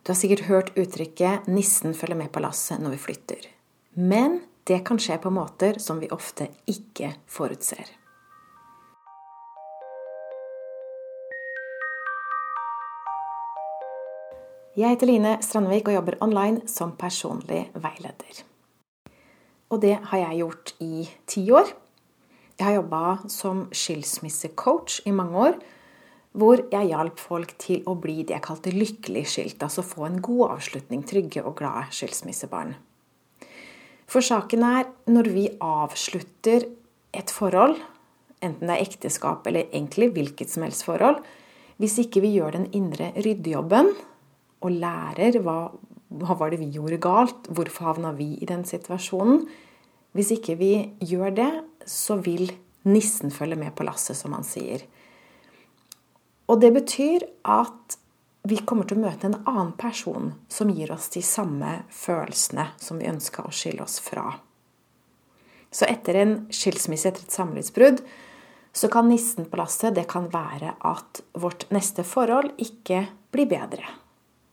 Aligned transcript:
Du 0.00 0.14
har 0.14 0.16
sikkert 0.16 0.46
hørt 0.48 0.70
uttrykket 0.80 1.46
'nissen 1.46 1.92
følger 1.94 2.16
med 2.16 2.32
på 2.32 2.40
lasset' 2.40 2.80
når 2.80 2.90
vi 2.90 2.96
flytter. 2.96 3.40
Men 3.94 4.40
det 4.64 4.84
kan 4.86 4.96
skje 4.98 5.18
på 5.20 5.30
måter 5.30 5.78
som 5.78 6.00
vi 6.00 6.08
ofte 6.08 6.48
ikke 6.66 7.14
forutser. 7.26 7.84
Jeg 14.76 14.88
heter 14.88 15.06
Line 15.06 15.36
Strandvik 15.42 15.88
og 15.88 15.94
jobber 15.94 16.16
online 16.20 16.68
som 16.68 16.96
personlig 16.96 17.70
veileder. 17.74 18.44
Og 19.68 19.82
det 19.82 19.98
har 20.02 20.18
jeg 20.18 20.38
gjort 20.38 20.74
i 20.80 21.10
ti 21.26 21.50
år. 21.50 21.68
Jeg 22.58 22.66
har 22.66 22.74
jobba 22.74 23.28
som 23.28 23.68
skilsmissecoach 23.72 25.02
i 25.06 25.10
mange 25.10 25.36
år 25.36 25.60
hvor 26.32 26.62
jeg 26.70 26.90
hjalp 26.92 27.18
folk 27.18 27.56
til 27.58 27.82
å 27.90 27.96
bli 27.98 28.20
det 28.22 28.36
jeg 28.36 28.44
kalte 28.44 28.74
lykkelig 28.74 29.24
skilt, 29.32 29.62
altså 29.66 29.82
få 29.86 30.06
en 30.06 30.20
god 30.22 30.56
avslutning, 30.56 31.02
trygge 31.06 31.42
og 31.42 31.56
glade 31.58 31.88
skilsmissebarn. 31.94 32.76
For 34.10 34.22
saken 34.26 34.62
er, 34.66 34.86
når 35.10 35.30
vi 35.34 35.46
avslutter 35.62 36.66
et 37.14 37.30
forhold, 37.34 37.76
enten 38.42 38.70
det 38.70 38.76
er 38.76 38.86
ekteskap 38.86 39.46
eller 39.46 39.68
egentlig 39.68 40.10
hvilket 40.14 40.50
som 40.50 40.64
helst 40.66 40.86
forhold, 40.86 41.20
hvis 41.80 41.98
ikke 42.02 42.22
vi 42.22 42.34
gjør 42.36 42.58
den 42.58 42.66
indre 42.76 43.10
ryddejobben 43.16 43.92
og 44.60 44.74
lærer 44.82 45.38
hva, 45.42 45.70
hva 46.20 46.36
var 46.38 46.52
det 46.52 46.60
vi 46.60 46.70
gjorde 46.74 47.00
galt, 47.02 47.48
hvorfor 47.48 47.90
havna 47.90 48.12
vi 48.18 48.34
i 48.38 48.48
den 48.48 48.66
situasjonen 48.68 49.46
Hvis 50.10 50.32
ikke 50.34 50.56
vi 50.58 50.72
gjør 51.06 51.30
det, 51.30 51.50
så 51.86 52.16
vil 52.18 52.48
nissen 52.82 53.30
følge 53.30 53.54
med 53.54 53.70
på 53.78 53.84
lasset, 53.86 54.16
som 54.18 54.32
han 54.34 54.42
sier. 54.42 54.82
Og 56.50 56.58
det 56.60 56.72
betyr 56.74 57.24
at 57.46 57.96
vi 58.48 58.56
kommer 58.66 58.88
til 58.88 58.98
å 58.98 59.04
møte 59.04 59.28
en 59.28 59.38
annen 59.44 59.74
person 59.78 60.32
som 60.50 60.70
gir 60.72 60.90
oss 60.94 61.10
de 61.14 61.22
samme 61.22 61.82
følelsene 61.94 62.70
som 62.80 62.98
vi 62.98 63.10
ønska 63.10 63.44
å 63.44 63.52
skille 63.54 63.84
oss 63.84 64.00
fra. 64.02 64.32
Så 65.70 65.86
etter 65.86 66.18
en 66.18 66.34
skilsmisse, 66.50 67.12
etter 67.12 67.22
et 67.22 67.36
samlivsbrudd, 67.36 68.02
så 68.72 68.88
kan 68.90 69.08
nissen 69.10 69.46
på 69.50 69.58
lasset 69.60 69.94
det 69.94 70.08
kan 70.10 70.26
være 70.32 70.74
at 70.86 71.22
vårt 71.38 71.68
neste 71.74 72.02
forhold 72.06 72.54
ikke 72.58 73.04
blir 73.34 73.50
bedre. 73.50 73.86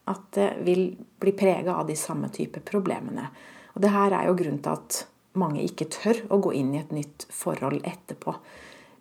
At 0.07 0.29
det 0.37 0.51
vil 0.65 0.91
bli 1.19 1.33
prega 1.37 1.79
av 1.81 1.89
de 1.89 1.97
samme 1.97 2.29
type 2.33 2.61
problemene. 2.65 3.27
Og 3.73 3.81
det 3.83 3.93
her 3.93 4.13
er 4.13 4.29
jo 4.29 4.37
grunnen 4.37 4.61
til 4.65 4.77
at 4.77 5.03
mange 5.37 5.65
ikke 5.65 5.89
tør 5.93 6.23
å 6.33 6.41
gå 6.41 6.53
inn 6.57 6.73
i 6.73 6.81
et 6.81 6.93
nytt 6.93 7.27
forhold 7.33 7.85
etterpå. 7.85 8.35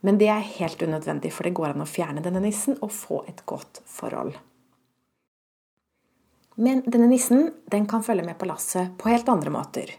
Men 0.07 0.21
det 0.21 0.29
er 0.31 0.53
helt 0.61 0.83
unødvendig, 0.83 1.33
for 1.35 1.47
det 1.47 1.57
går 1.59 1.73
an 1.73 1.83
å 1.83 1.89
fjerne 1.91 2.23
denne 2.23 2.45
nissen 2.45 2.79
og 2.79 2.93
få 2.95 3.25
et 3.27 3.43
godt 3.49 3.83
forhold. 3.91 4.37
Men 6.63 6.85
denne 6.87 7.09
nissen 7.11 7.51
den 7.73 7.89
kan 7.91 8.05
følge 8.07 8.25
med 8.25 8.39
på 8.39 8.47
lasset 8.49 8.95
på 9.01 9.11
helt 9.11 9.29
andre 9.29 9.53
måter. 9.53 9.91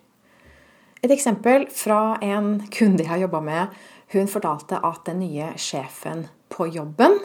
Et 1.04 1.12
eksempel 1.14 1.68
fra 1.70 2.18
en 2.24 2.56
kunde 2.74 3.04
jeg 3.04 3.12
har 3.12 3.22
jobba 3.28 3.44
med. 3.46 3.76
Hun 4.16 4.32
fortalte 4.32 4.80
at 4.82 5.04
den 5.06 5.22
nye 5.22 5.52
sjefen 5.60 6.26
på 6.50 6.70
jobben 6.72 7.20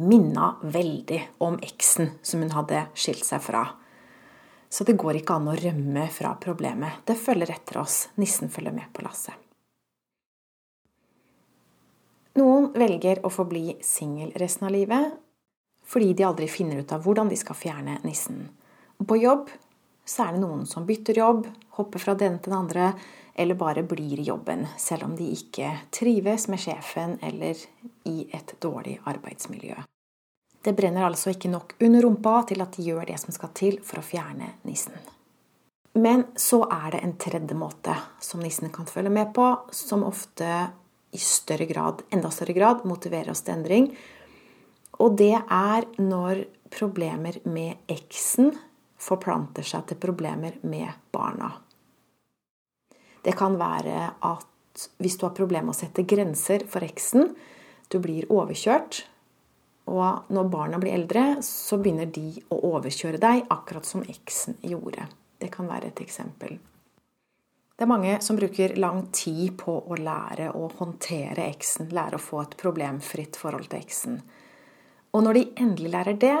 minna 0.00 0.54
veldig 0.62 1.20
om 1.44 1.58
eksen 1.62 2.14
som 2.22 2.40
hun 2.46 2.54
hadde 2.54 2.86
skilt 2.94 3.26
seg 3.26 3.42
fra. 3.44 3.66
Så 4.70 4.86
det 4.86 4.96
går 4.98 5.20
ikke 5.20 5.36
an 5.36 5.50
å 5.52 5.58
rømme 5.58 6.08
fra 6.10 6.32
problemet. 6.40 7.04
Det 7.06 7.18
følger 7.20 7.52
etter 7.54 7.82
oss. 7.82 8.08
Nissen 8.18 8.50
følger 8.50 8.74
med 8.74 8.88
på 8.94 9.04
lasset. 9.06 9.43
Noen 12.34 12.72
velger 12.74 13.20
å 13.22 13.30
forbli 13.30 13.76
singel 13.84 14.32
resten 14.40 14.66
av 14.68 14.74
livet 14.74 15.20
fordi 15.84 16.14
de 16.16 16.24
aldri 16.26 16.48
finner 16.48 16.80
ut 16.80 16.92
av 16.96 17.04
hvordan 17.04 17.28
de 17.28 17.36
skal 17.36 17.58
fjerne 17.58 17.98
nissen. 18.02 18.48
På 19.04 19.18
jobb 19.20 19.50
så 20.04 20.26
er 20.26 20.34
det 20.34 20.40
noen 20.42 20.64
som 20.66 20.86
bytter 20.88 21.20
jobb, 21.20 21.46
hopper 21.76 22.02
fra 22.02 22.14
den 22.18 22.38
til 22.40 22.52
den 22.52 22.58
andre, 22.58 22.92
eller 23.34 23.58
bare 23.58 23.82
blir 23.86 24.20
i 24.20 24.26
jobben, 24.26 24.66
selv 24.78 25.08
om 25.08 25.16
de 25.16 25.26
ikke 25.34 25.70
trives 25.94 26.46
med 26.48 26.60
sjefen 26.62 27.16
eller 27.22 27.58
i 28.08 28.28
et 28.32 28.54
dårlig 28.62 28.98
arbeidsmiljø. 29.04 29.76
Det 30.64 30.72
brenner 30.76 31.04
altså 31.04 31.34
ikke 31.34 31.50
nok 31.52 31.74
under 31.84 32.06
rumpa 32.06 32.38
til 32.48 32.64
at 32.64 32.76
de 32.76 32.86
gjør 32.88 33.04
det 33.10 33.18
som 33.20 33.34
skal 33.36 33.52
til 33.56 33.80
for 33.84 34.00
å 34.00 34.06
fjerne 34.06 34.54
nissen. 34.64 34.96
Men 36.00 36.24
så 36.40 36.62
er 36.66 36.94
det 36.94 37.02
en 37.04 37.18
tredje 37.20 37.56
måte 37.58 37.94
som 38.22 38.40
nissen 38.42 38.72
kan 38.74 38.88
følge 38.88 39.12
med 39.12 39.34
på, 39.36 39.44
som 39.70 40.06
ofte 40.06 40.48
i 41.14 41.20
større 41.22 41.66
grad, 41.70 42.02
enda 42.10 42.30
større 42.34 42.56
grad 42.56 42.84
motiverer 42.88 43.32
oss 43.32 43.44
til 43.46 43.56
endring. 43.56 43.88
Og 45.02 45.16
det 45.18 45.34
er 45.38 45.86
når 46.02 46.44
problemer 46.74 47.38
med 47.46 47.86
eksen 47.90 48.52
forplanter 49.00 49.66
seg 49.66 49.86
til 49.88 50.00
problemer 50.00 50.58
med 50.66 50.90
barna. 51.14 51.52
Det 53.24 53.32
kan 53.38 53.56
være 53.60 54.10
at 54.26 54.86
hvis 54.98 55.16
du 55.18 55.26
har 55.28 55.36
problemer 55.36 55.70
med 55.70 55.76
å 55.76 55.80
sette 55.84 56.04
grenser 56.08 56.66
for 56.70 56.84
eksen, 56.84 57.30
du 57.88 58.00
blir 58.02 58.26
overkjørt, 58.32 59.04
og 59.92 60.30
når 60.32 60.50
barna 60.52 60.80
blir 60.80 60.96
eldre, 60.96 61.24
så 61.44 61.76
begynner 61.80 62.08
de 62.10 62.30
å 62.52 62.58
overkjøre 62.72 63.20
deg, 63.20 63.44
akkurat 63.52 63.86
som 63.86 64.04
eksen 64.08 64.56
gjorde. 64.64 65.06
Det 65.38 65.50
kan 65.52 65.68
være 65.68 65.92
et 65.92 66.00
eksempel. 66.04 66.56
Det 67.74 67.82
er 67.82 67.90
mange 67.90 68.20
som 68.22 68.36
bruker 68.38 68.76
lang 68.78 69.08
tid 69.10 69.56
på 69.58 69.72
å 69.74 69.96
lære 69.98 70.52
å 70.54 70.68
håndtere 70.78 71.48
eksen, 71.50 71.88
lære 71.90 72.20
å 72.20 72.22
få 72.22 72.44
et 72.44 72.52
problemfritt 72.60 73.34
forhold 73.34 73.66
til 73.72 73.80
eksen. 73.82 74.20
Og 75.10 75.24
når 75.26 75.38
de 75.38 75.42
endelig 75.64 75.90
lærer 75.90 76.20
det, 76.22 76.36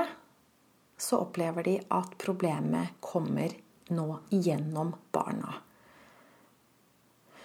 så 0.94 1.18
opplever 1.24 1.66
de 1.66 1.74
at 1.90 2.12
problemet 2.22 2.94
kommer 3.02 3.50
nå 3.90 4.06
gjennom 4.30 4.92
barna. 5.14 5.56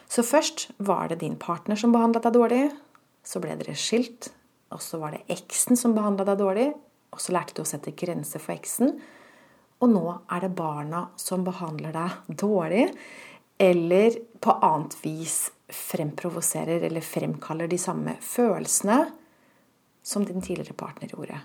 Så 0.10 0.22
først 0.26 0.68
var 0.78 1.10
det 1.10 1.24
din 1.24 1.40
partner 1.42 1.78
som 1.78 1.94
behandlet 1.94 2.28
deg 2.28 2.38
dårlig. 2.38 2.62
Så 3.26 3.42
ble 3.42 3.56
dere 3.58 3.78
skilt. 3.78 4.30
Og 4.74 4.82
så 4.86 5.02
var 5.02 5.14
det 5.14 5.26
eksen 5.34 5.78
som 5.78 5.96
behandla 5.98 6.28
deg 6.30 6.38
dårlig. 6.42 6.68
Og 7.14 7.22
så 7.22 7.34
lærte 7.34 7.58
du 7.58 7.64
å 7.66 7.70
sette 7.70 7.94
grenser 7.98 8.42
for 8.42 8.54
eksen. 8.54 8.94
Og 9.82 9.90
nå 9.90 10.06
er 10.30 10.46
det 10.46 10.54
barna 10.58 11.08
som 11.18 11.46
behandler 11.46 11.94
deg 11.96 12.38
dårlig 12.42 12.88
eller 13.60 14.16
på 14.40 14.52
annet 14.52 15.06
vis 15.06 15.52
fremprovoserer 15.68 16.82
eller 16.82 17.02
fremkaller 17.02 17.68
de 17.68 17.78
samme 17.78 18.16
følelsene 18.22 19.00
som 20.04 20.26
din 20.26 20.42
tidligere 20.42 20.74
partner 20.74 21.12
gjorde. 21.12 21.42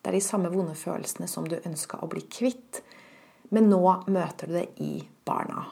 Det 0.00 0.10
er 0.10 0.16
de 0.16 0.24
samme 0.24 0.48
vonde 0.48 0.74
følelsene 0.78 1.28
som 1.28 1.44
du 1.48 1.58
ønska 1.58 2.00
å 2.00 2.08
bli 2.08 2.24
kvitt, 2.32 2.80
men 3.52 3.68
nå 3.68 3.82
møter 4.08 4.48
du 4.48 4.56
det 4.56 4.66
i 4.80 5.02
barna. 5.28 5.66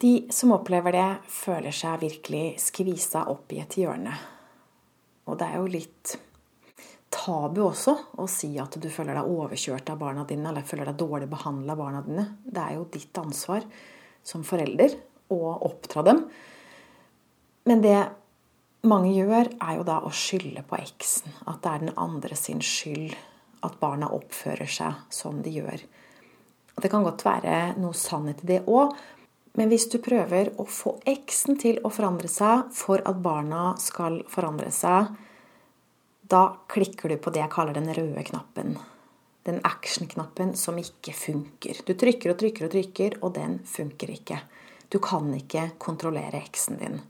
De 0.00 0.26
som 0.32 0.56
opplever 0.56 0.96
det, 0.96 1.10
føler 1.28 1.72
seg 1.72 2.00
virkelig 2.02 2.46
skvisa 2.64 3.26
opp 3.32 3.52
i 3.52 3.60
et 3.62 3.76
hjørne. 3.78 4.16
Og 5.28 5.38
det 5.40 5.46
er 5.48 5.60
jo 5.60 5.70
litt 5.76 6.16
tabu 7.12 7.62
også 7.66 7.94
å 8.20 8.26
si 8.30 8.52
at 8.60 8.76
du 8.80 8.88
føler 8.92 9.16
deg 9.18 9.30
overkjørt 9.30 9.90
av 9.92 10.00
barna 10.00 10.24
dine, 10.28 10.48
eller 10.50 10.66
føler 10.66 10.90
deg 10.90 10.98
dårlig 11.00 11.28
behandla 11.30 11.74
av 11.74 11.80
barna 11.80 12.02
dine. 12.06 12.26
Det 12.44 12.62
er 12.62 12.76
jo 12.78 12.88
ditt 12.92 13.20
ansvar 13.20 13.66
som 14.24 14.44
forelder 14.46 14.96
å 15.34 15.40
oppdra 15.68 16.04
dem. 16.06 16.24
Men 17.64 17.84
det 17.84 17.98
mange 18.84 19.14
gjør, 19.14 19.48
er 19.62 19.78
jo 19.78 19.86
da 19.88 20.00
å 20.04 20.12
skylde 20.12 20.64
på 20.68 20.76
eksen. 20.76 21.32
At 21.48 21.62
det 21.64 21.70
er 21.70 21.84
den 21.86 21.96
andre 22.00 22.36
sin 22.36 22.60
skyld 22.64 23.14
at 23.64 23.78
barna 23.80 24.10
oppfører 24.12 24.68
seg 24.68 25.06
som 25.12 25.40
de 25.44 25.54
gjør. 25.58 25.84
Det 26.74 26.90
kan 26.90 27.04
godt 27.06 27.24
være 27.24 27.74
noe 27.78 27.96
sannhet 27.96 28.42
i 28.44 28.50
det 28.50 28.62
òg, 28.68 28.92
men 29.54 29.70
hvis 29.70 29.86
du 29.92 30.00
prøver 30.02 30.50
å 30.58 30.66
få 30.66 30.96
eksen 31.06 31.58
til 31.62 31.78
å 31.86 31.92
forandre 31.94 32.28
seg 32.30 32.72
for 32.74 33.02
at 33.06 33.20
barna 33.22 33.76
skal 33.78 34.18
forandre 34.30 34.72
seg, 34.74 35.12
da 36.28 36.56
klikker 36.68 37.12
du 37.12 37.18
på 37.20 37.32
det 37.34 37.42
jeg 37.42 37.52
kaller 37.52 37.76
den 37.76 37.90
røde 37.92 38.24
knappen. 38.24 38.76
Den 39.44 39.60
action-knappen 39.68 40.54
som 40.56 40.78
ikke 40.80 41.12
funker. 41.12 41.82
Du 41.84 41.92
trykker 42.00 42.32
og 42.32 42.38
trykker 42.40 42.66
og 42.66 42.72
trykker, 42.72 43.18
og 43.20 43.34
den 43.36 43.58
funker 43.68 44.14
ikke. 44.14 44.38
Du 44.88 45.00
kan 45.04 45.28
ikke 45.36 45.74
kontrollere 45.82 46.40
eksen 46.40 46.80
din. 46.80 47.02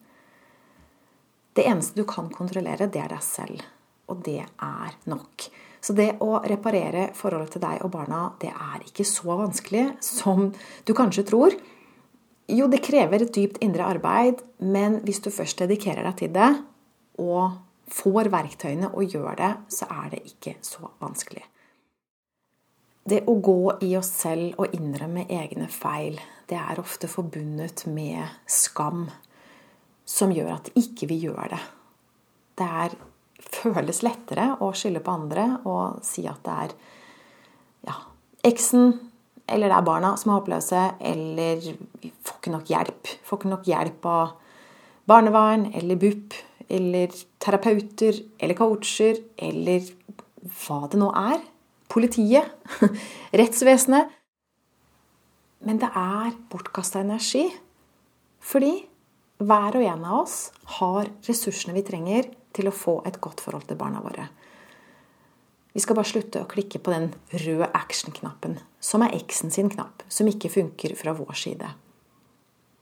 Det 1.55 1.63
eneste 1.71 2.01
du 2.01 2.07
kan 2.11 2.33
kontrollere, 2.35 2.89
det 2.91 2.99
er 3.05 3.13
deg 3.15 3.23
selv. 3.23 3.63
Og 4.11 4.25
det 4.27 4.41
er 4.43 4.97
nok. 5.07 5.47
Så 5.85 5.95
det 5.95 6.17
å 6.25 6.41
reparere 6.43 7.11
forholdet 7.15 7.55
til 7.55 7.63
deg 7.63 7.85
og 7.85 7.93
barna, 7.95 8.25
det 8.43 8.51
er 8.51 8.83
ikke 8.89 9.07
så 9.07 9.37
vanskelig 9.39 9.85
som 10.03 10.49
du 10.89 10.95
kanskje 10.97 11.27
tror. 11.29 11.55
Jo, 12.51 12.67
det 12.73 12.83
krever 12.85 13.23
et 13.23 13.35
dypt 13.37 13.63
indre 13.65 13.87
arbeid, 13.95 14.43
men 14.59 14.99
hvis 15.05 15.23
du 15.25 15.31
først 15.33 15.63
dedikerer 15.63 16.05
deg 16.09 16.19
til 16.19 16.33
det, 16.35 16.51
og 17.23 17.55
får 17.91 18.31
verktøyene 18.33 18.91
og 18.93 19.15
gjør 19.15 19.37
det, 19.39 19.51
så 19.73 19.89
er 19.91 20.15
det 20.15 20.23
ikke 20.31 20.57
så 20.65 20.89
vanskelig. 21.03 21.45
Det 23.05 23.21
å 23.29 23.35
gå 23.45 23.59
i 23.85 23.91
oss 23.99 24.09
selv 24.23 24.61
og 24.63 24.73
innrømme 24.77 25.27
egne 25.29 25.69
feil, 25.69 26.17
det 26.49 26.57
er 26.57 26.81
ofte 26.81 27.09
forbundet 27.11 27.85
med 27.93 28.25
skam, 28.49 29.09
som 30.05 30.33
gjør 30.33 30.55
at 30.57 30.71
ikke 30.77 31.09
vi 31.11 31.21
gjør 31.27 31.53
det. 31.53 31.61
Det 32.57 32.69
er, 32.85 32.97
føles 33.55 34.01
lettere 34.05 34.55
å 34.65 34.71
skylde 34.77 35.03
på 35.05 35.13
andre 35.13 35.49
og 35.69 36.01
si 36.07 36.25
at 36.29 36.41
det 36.47 36.55
er 36.65 36.75
ja, 37.91 37.99
eksen 38.47 38.95
eller 39.45 39.69
det 39.69 39.77
er 39.77 39.85
barna 39.85 40.15
som 40.17 40.33
er 40.33 40.39
håpløse, 40.39 40.83
eller 41.05 41.61
vi 42.01 42.11
får 42.25 42.39
ikke 42.39 42.53
nok 42.55 42.71
hjelp. 42.73 43.11
Får 43.29 43.41
ikke 43.41 43.53
nok 43.53 43.69
hjelp 43.69 44.07
av 44.09 44.33
barnevern 45.09 45.67
eller 45.77 46.01
BUP 46.01 46.37
eller 46.73 47.13
terapeuter 47.45 48.21
eller 48.39 48.57
coacher 48.59 49.21
eller 49.37 49.85
hva 50.65 50.85
det 50.91 51.01
nå 51.01 51.11
er. 51.13 51.43
Politiet. 51.93 52.49
Rettsvesenet. 53.39 54.13
Men 55.65 55.81
det 55.81 55.91
er 55.97 56.35
bortkasta 56.53 57.05
energi. 57.05 57.47
Fordi 58.45 58.73
hver 59.45 59.77
og 59.79 59.85
en 59.85 60.09
av 60.09 60.23
oss 60.23 60.39
har 60.79 61.09
ressursene 61.27 61.77
vi 61.77 61.85
trenger 61.87 62.29
til 62.55 62.69
å 62.69 62.75
få 62.75 63.01
et 63.09 63.21
godt 63.23 63.43
forhold 63.45 63.67
til 63.69 63.79
barna 63.81 64.03
våre. 64.05 64.29
Vi 65.75 65.83
skal 65.83 65.97
bare 65.99 66.07
slutte 66.07 66.45
å 66.45 66.51
klikke 66.51 66.79
på 66.79 66.93
den 66.95 67.09
røde 67.33 67.67
action-knappen, 67.75 68.61
som 68.79 69.03
er 69.03 69.17
eksen 69.17 69.51
sin 69.51 69.73
knapp, 69.73 70.05
som 70.07 70.29
ikke 70.31 70.53
funker 70.53 70.95
fra 70.95 71.17
vår 71.19 71.35
side. 71.35 71.71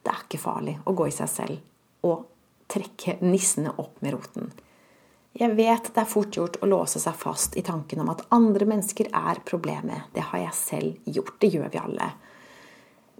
Det 0.03 0.12
er 0.12 0.26
ikke 0.26 0.43
farlig 0.43 0.76
å 0.85 0.93
gå 0.99 1.06
i 1.08 1.15
seg 1.15 1.31
selv 1.32 2.05
og 2.05 2.26
trekke 2.72 3.19
nissene 3.24 3.74
opp 3.78 4.00
med 4.02 4.16
roten. 4.16 4.52
Jeg 5.32 5.54
vet 5.56 5.88
det 5.94 6.02
er 6.02 6.08
fort 6.08 6.36
gjort 6.36 6.58
å 6.60 6.69
låse 6.69 7.00
seg 7.00 7.16
fast 7.16 7.56
i 7.56 7.64
tanken 7.64 8.02
om 8.02 8.10
at 8.12 8.26
andre 8.36 8.66
mennesker 8.69 9.08
er 9.16 9.40
problemet. 9.48 10.10
Det 10.12 10.26
har 10.28 10.42
jeg 10.42 10.58
selv 10.58 11.14
gjort. 11.16 11.38
Det 11.40 11.52
gjør 11.54 11.70
vi 11.72 11.80
alle. 11.80 12.10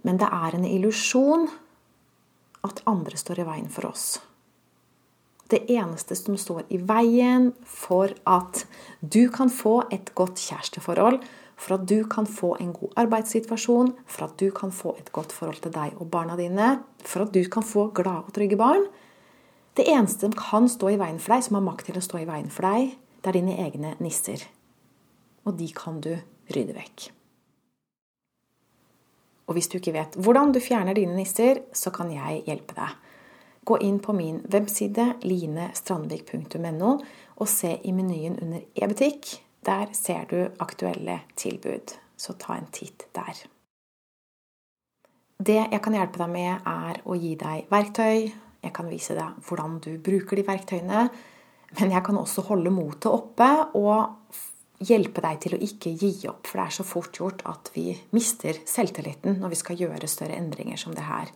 Men 0.05 0.19
det 0.21 0.29
er 0.29 0.57
en 0.57 0.67
illusjon 0.67 1.47
at 2.63 2.83
andre 2.89 3.17
står 3.19 3.41
i 3.41 3.47
veien 3.47 3.71
for 3.71 3.89
oss. 3.89 4.07
Det 5.49 5.65
eneste 5.73 6.15
som 6.17 6.37
står 6.39 6.67
i 6.73 6.79
veien 6.81 7.51
for 7.67 8.13
at 8.29 8.63
du 9.01 9.25
kan 9.33 9.51
få 9.53 9.81
et 9.93 10.13
godt 10.17 10.39
kjæresteforhold, 10.41 11.19
for 11.59 11.77
at 11.77 11.85
du 11.89 12.03
kan 12.09 12.27
få 12.27 12.55
en 12.61 12.71
god 12.75 12.93
arbeidssituasjon, 13.03 13.93
for 14.09 14.27
at 14.27 14.37
du 14.39 14.49
kan 14.55 14.73
få 14.73 14.95
et 14.99 15.11
godt 15.15 15.33
forhold 15.35 15.61
til 15.63 15.73
deg 15.75 15.99
og 15.99 16.09
barna 16.13 16.37
dine, 16.39 16.77
for 17.05 17.25
at 17.25 17.33
du 17.35 17.43
kan 17.51 17.65
få 17.65 17.89
glade 17.95 18.25
og 18.27 18.35
trygge 18.35 18.57
barn, 18.59 18.87
det 19.77 19.87
eneste 19.89 20.27
som 20.27 20.35
kan 20.37 20.69
stå 20.69 20.93
i 20.93 20.99
veien 21.01 21.19
for 21.21 21.35
deg, 21.35 21.45
som 21.47 21.57
har 21.57 21.65
makt 21.65 21.89
til 21.89 21.97
å 21.97 22.05
stå 22.05 22.21
i 22.21 22.29
veien 22.29 22.51
for 22.53 22.67
deg, 22.67 22.93
det 23.23 23.31
er 23.31 23.39
dine 23.39 23.57
egne 23.63 23.95
nisser. 24.03 24.43
Og 25.47 25.57
de 25.59 25.69
kan 25.75 25.99
du 26.03 26.11
rydde 26.53 26.75
vekk. 26.75 27.07
Og 29.47 29.57
hvis 29.57 29.69
du 29.71 29.79
ikke 29.79 29.95
vet 29.95 30.15
hvordan 30.15 30.53
du 30.55 30.61
fjerner 30.63 30.95
dine 30.95 31.15
nisser, 31.17 31.63
så 31.75 31.91
kan 31.95 32.11
jeg 32.13 32.43
hjelpe 32.47 32.77
deg. 32.77 32.99
Gå 33.63 33.79
inn 33.83 33.99
på 34.03 34.15
min 34.15 34.41
webside 34.51 35.13
linestrandvik.no 35.23 36.91
og 37.39 37.49
se 37.49 37.77
i 37.83 37.95
menyen 37.95 38.37
under 38.43 38.63
e-butikk. 38.75 39.39
Der 39.63 39.93
ser 39.95 40.27
du 40.27 40.39
aktuelle 40.59 41.21
tilbud, 41.39 41.95
så 42.19 42.35
ta 42.35 42.57
en 42.59 42.67
titt 42.75 43.07
der. 43.15 43.45
Det 45.43 45.59
jeg 45.59 45.79
kan 45.83 45.95
hjelpe 45.95 46.19
deg 46.19 46.31
med, 46.31 46.67
er 46.67 46.99
å 47.07 47.15
gi 47.19 47.33
deg 47.39 47.71
verktøy, 47.71 48.33
jeg 48.63 48.73
kan 48.75 48.89
vise 48.89 49.15
deg 49.17 49.45
hvordan 49.47 49.77
du 49.83 49.91
bruker 50.03 50.39
de 50.39 50.47
verktøyene. 50.47 51.07
Men 51.79 51.93
jeg 51.95 52.05
kan 52.05 52.19
også 52.19 52.45
holde 52.47 52.71
motet 52.73 53.09
oppe 53.11 53.49
og 53.79 54.37
hjelpe 54.83 55.23
deg 55.23 55.41
til 55.41 55.55
å 55.55 55.63
ikke 55.63 55.93
gi 55.97 56.13
opp. 56.29 56.47
For 56.47 56.59
det 56.59 56.67
er 56.67 56.77
så 56.77 56.85
fort 56.87 57.19
gjort 57.19 57.43
at 57.49 57.71
vi 57.75 57.91
mister 58.15 58.61
selvtilliten 58.69 59.39
når 59.41 59.53
vi 59.53 59.59
skal 59.59 59.83
gjøre 59.83 60.09
større 60.11 60.37
endringer 60.37 60.79
som 60.79 60.95
det 60.95 61.07
her. 61.07 61.31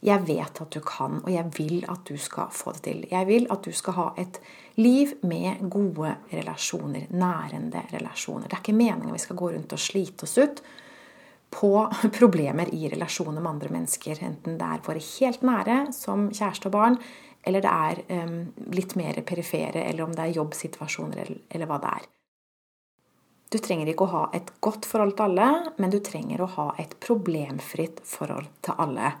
Jeg 0.00 0.24
vet 0.24 0.60
at 0.64 0.72
du 0.72 0.80
kan, 0.80 1.18
og 1.20 1.28
jeg 1.28 1.44
vil 1.58 1.82
at 1.92 2.06
du 2.08 2.16
skal 2.16 2.48
få 2.56 2.72
det 2.72 2.82
til. 2.86 3.02
Jeg 3.10 3.26
vil 3.28 3.46
at 3.52 3.66
du 3.66 3.72
skal 3.76 3.96
ha 3.98 4.06
et 4.20 4.38
liv 4.80 5.12
med 5.28 5.60
gode 5.68 6.14
relasjoner, 6.32 7.10
nærende 7.12 7.82
relasjoner. 7.92 8.48
Det 8.48 8.56
er 8.56 8.62
ikke 8.64 8.78
meningen 8.80 9.12
vi 9.12 9.20
skal 9.20 9.36
gå 9.36 9.50
rundt 9.52 9.76
og 9.76 9.82
slite 9.82 10.24
oss 10.24 10.38
ut 10.40 10.62
på 11.50 11.72
problemer 12.18 12.74
i 12.74 12.88
relasjoner 12.88 13.40
med 13.40 13.50
andre 13.50 13.72
mennesker. 13.74 14.22
Enten 14.26 14.58
det 14.60 14.68
er 14.68 14.86
våre 14.86 15.02
helt 15.02 15.42
nære, 15.46 15.80
som 15.96 16.28
kjæreste 16.30 16.70
og 16.70 16.76
barn, 16.76 17.00
eller 17.42 17.64
det 17.64 17.72
er 17.72 18.00
um, 18.26 18.40
litt 18.76 18.94
mer 19.00 19.20
perifere, 19.26 19.84
eller 19.88 20.04
om 20.04 20.14
det 20.14 20.26
er 20.26 20.36
jobbsituasjoner, 20.36 21.22
eller, 21.24 21.44
eller, 21.48 21.70
hva 21.70 21.78
det 21.80 21.92
er. 21.96 22.08
Du 23.50 23.58
trenger 23.58 23.90
ikke 23.90 24.06
å 24.06 24.14
ha 24.14 24.24
et 24.36 24.52
godt 24.62 24.86
forhold 24.86 25.16
til 25.18 25.30
alle, 25.30 25.48
men 25.80 25.90
du 25.90 25.98
trenger 26.04 26.44
å 26.44 26.50
ha 26.58 26.66
et 26.78 26.92
problemfritt 27.02 28.02
forhold 28.06 28.50
til 28.62 28.76
alle. 28.84 29.14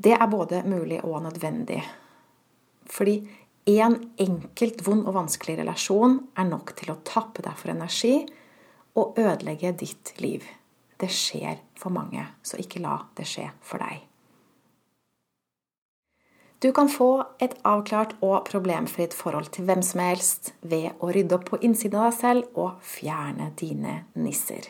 Det 0.00 0.12
er 0.16 0.32
både 0.32 0.64
mulig 0.68 1.00
og 1.06 1.22
nødvendig. 1.24 1.80
Fordi 2.90 3.20
én 3.70 3.94
en 3.94 3.96
enkelt 4.18 4.82
vond 4.86 5.06
og 5.06 5.14
vanskelig 5.14 5.60
relasjon 5.60 6.18
er 6.40 6.48
nok 6.48 6.74
til 6.76 6.90
å 6.92 7.00
tappe 7.06 7.44
deg 7.44 7.56
for 7.60 7.72
energi 7.72 8.14
og 8.98 9.18
ødelegge 9.20 9.72
ditt 9.78 10.14
liv. 10.18 10.42
Det 11.00 11.08
skjer 11.08 11.60
for 11.80 11.92
mange, 11.94 12.26
så 12.44 12.60
ikke 12.60 12.82
la 12.84 12.98
det 13.16 13.26
skje 13.28 13.48
for 13.64 13.80
deg. 13.80 14.06
Du 16.60 16.68
kan 16.76 16.90
få 16.92 17.22
et 17.40 17.54
avklart 17.64 18.18
og 18.20 18.44
problemfritt 18.44 19.14
forhold 19.16 19.48
til 19.54 19.64
hvem 19.64 19.80
som 19.80 20.02
helst 20.04 20.52
ved 20.60 20.90
å 21.00 21.08
rydde 21.08 21.38
opp 21.38 21.46
på 21.48 21.60
innsiden 21.64 21.96
av 22.02 22.10
deg 22.10 22.18
selv 22.18 22.60
og 22.60 22.82
fjerne 22.84 23.48
dine 23.56 23.94
nisser. 24.20 24.68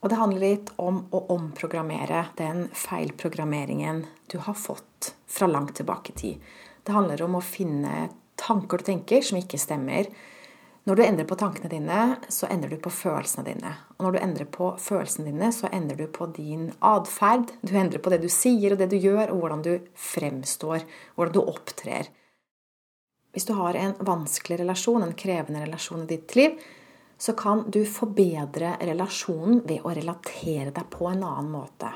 Og 0.00 0.08
det 0.08 0.20
handler 0.20 0.40
litt 0.40 0.72
om 0.80 1.02
å 1.12 1.20
omprogrammere 1.32 2.26
den 2.40 2.66
feilprogrammeringen 2.72 4.02
du 4.32 4.38
har 4.46 4.56
fått 4.56 5.12
fra 5.28 5.48
langt 5.48 5.76
tilbake 5.76 6.12
i 6.12 6.18
tid. 6.22 6.48
Det 6.84 6.96
handler 6.96 7.22
om 7.24 7.36
å 7.36 7.44
finne 7.44 8.08
tanker 8.40 8.80
du 8.80 8.88
tenker 8.88 9.24
som 9.24 9.40
ikke 9.40 9.60
stemmer, 9.60 10.08
når 10.84 10.98
du 10.98 11.02
endrer 11.04 11.24
på 11.24 11.36
tankene 11.40 11.70
dine, 11.72 12.00
så 12.28 12.48
endrer 12.52 12.74
du 12.74 12.80
på 12.84 12.90
følelsene 12.92 13.46
dine. 13.46 13.70
Og 13.96 14.04
når 14.04 14.14
du 14.14 14.18
endrer 14.20 14.48
på 14.52 14.66
følelsene 14.80 15.30
dine, 15.30 15.48
så 15.56 15.70
endrer 15.72 16.02
du 16.02 16.10
på 16.12 16.26
din 16.36 16.66
atferd. 16.84 17.54
Du 17.64 17.72
endrer 17.72 18.02
på 18.04 18.12
det 18.12 18.20
du 18.20 18.28
sier 18.28 18.74
og 18.74 18.82
det 18.82 18.90
du 18.92 18.98
gjør, 19.00 19.32
og 19.32 19.40
hvordan 19.40 19.64
du 19.64 19.72
fremstår, 19.96 20.84
hvordan 21.16 21.36
du 21.36 21.40
opptrer. 21.40 22.10
Hvis 23.32 23.48
du 23.48 23.54
har 23.56 23.78
en 23.80 23.94
vanskelig 24.04 24.60
relasjon, 24.60 25.06
en 25.06 25.16
krevende 25.16 25.64
relasjon 25.64 26.04
i 26.04 26.10
ditt 26.12 26.36
liv, 26.36 26.58
så 27.16 27.32
kan 27.38 27.64
du 27.72 27.80
forbedre 27.88 28.74
relasjonen 28.84 29.62
ved 29.64 29.86
å 29.86 29.94
relatere 29.96 30.68
deg 30.68 30.90
på 30.92 31.08
en 31.08 31.24
annen 31.24 31.48
måte. 31.54 31.94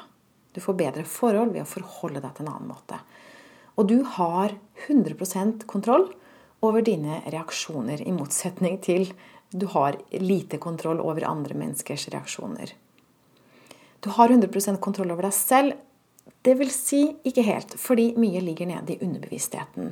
Du 0.56 0.62
får 0.64 0.78
bedre 0.80 1.04
forhold 1.04 1.52
ved 1.52 1.66
å 1.66 1.68
forholde 1.68 2.22
deg 2.24 2.32
til 2.34 2.46
en 2.46 2.54
annen 2.54 2.72
måte. 2.72 2.96
Og 3.76 3.86
du 3.92 4.00
har 4.16 4.56
100% 4.88 5.68
kontroll 5.68 6.08
over 6.64 6.82
dine 6.82 7.22
reaksjoner, 7.26 8.02
i 8.02 8.12
motsetning 8.14 8.78
til 8.82 9.12
du 9.50 9.66
har 9.72 9.96
lite 10.20 10.58
kontroll 10.60 11.00
over 11.00 11.24
andre 11.24 11.56
menneskers 11.56 12.08
reaksjoner. 12.12 12.74
Du 14.00 14.10
har 14.10 14.30
100 14.30 14.76
kontroll 14.80 15.10
over 15.10 15.28
deg 15.28 15.34
selv. 15.34 15.78
Vil 16.48 16.70
si 16.72 17.02
ikke 17.28 17.44
helt, 17.44 17.74
fordi 17.80 18.14
mye 18.16 18.40
ligger 18.40 18.68
nede 18.68 18.94
i 18.94 19.02
underbevisstheten. 19.04 19.90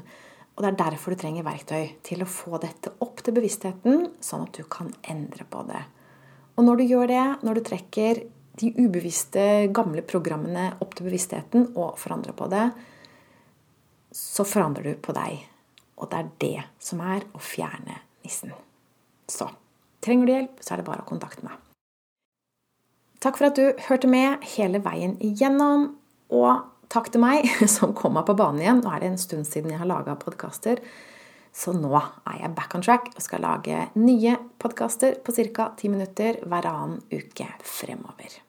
Og 0.56 0.62
Det 0.62 0.68
er 0.70 0.76
derfor 0.76 1.12
du 1.12 1.20
trenger 1.20 1.44
verktøy 1.44 1.90
til 2.02 2.22
å 2.22 2.28
få 2.28 2.56
dette 2.62 2.94
opp 3.04 3.20
til 3.20 3.34
bevisstheten, 3.36 4.06
sånn 4.24 4.46
at 4.46 4.56
du 4.56 4.64
kan 4.64 4.88
endre 5.04 5.44
på 5.44 5.66
det. 5.68 5.82
Og 6.56 6.64
når 6.64 6.76
du 6.76 6.84
gjør 6.84 7.06
det, 7.10 7.24
når 7.44 7.58
du 7.58 7.60
trekker 7.60 8.22
de 8.56 8.70
ubevisste, 8.78 9.68
gamle 9.68 10.00
programmene 10.00 10.70
opp 10.80 10.94
til 10.96 11.10
bevisstheten 11.10 11.74
og 11.76 11.98
forandrer 12.00 12.32
på 12.32 12.48
det, 12.48 12.70
så 14.16 14.46
forandrer 14.48 14.94
du 14.94 15.02
på 15.04 15.12
deg. 15.12 15.44
Og 15.96 16.10
det 16.12 16.18
er 16.18 16.32
det 16.42 16.64
som 16.82 17.00
er 17.04 17.24
å 17.32 17.40
fjerne 17.42 18.00
nissen. 18.24 18.52
Så 19.30 19.48
trenger 20.04 20.26
du 20.26 20.34
hjelp, 20.34 20.60
så 20.60 20.74
er 20.74 20.82
det 20.82 20.88
bare 20.88 21.04
å 21.04 21.08
kontakte 21.08 21.46
meg. 21.46 21.56
Takk 23.22 23.38
for 23.38 23.48
at 23.48 23.58
du 23.58 23.86
hørte 23.88 24.08
med 24.10 24.44
hele 24.56 24.80
veien 24.84 25.16
igjennom. 25.24 25.88
Og 26.36 26.66
takk 26.92 27.10
til 27.12 27.22
meg 27.24 27.48
som 27.76 27.94
kom 27.96 28.16
meg 28.18 28.26
på 28.28 28.36
banen 28.38 28.62
igjen. 28.62 28.82
Nå 28.84 28.92
er 28.92 29.02
det 29.02 29.12
en 29.14 29.20
stund 29.20 29.48
siden 29.48 29.72
jeg 29.72 29.80
har 29.82 29.90
laga 29.90 30.18
podkaster. 30.20 30.82
Så 31.56 31.72
nå 31.72 31.94
er 31.96 32.42
jeg 32.42 32.52
back 32.58 32.76
on 32.76 32.84
track 32.84 33.08
og 33.14 33.22
skal 33.24 33.40
lage 33.46 33.86
nye 33.96 34.36
podkaster 34.60 35.16
på 35.24 35.32
ca. 35.56 35.70
ti 35.78 35.88
minutter 35.88 36.42
hver 36.44 36.68
annen 36.68 37.00
uke 37.08 37.48
fremover. 37.64 38.42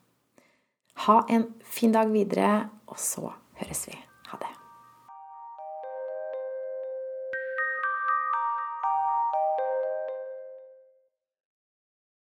Ha 1.08 1.22
en 1.30 1.48
fin 1.64 1.94
dag 1.94 2.12
videre, 2.12 2.68
og 2.90 3.00
så 3.00 3.32
høres 3.62 3.88
vi. 3.88 3.96
Ha 4.34 4.44
det. 4.44 4.57